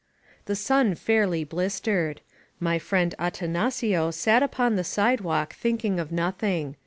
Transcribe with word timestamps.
The 0.45 0.55
sun 0.55 0.95
fairly 0.95 1.43
blistered. 1.43 2.21
My 2.59 2.79
friend 2.79 3.13
Atanacio 3.19 4.09
sat 4.11 4.41
upon 4.41 4.75
the 4.75 4.83
sidewalk 4.83 5.53
thinking 5.53 5.99
of 5.99 6.11
nothing. 6.11 6.75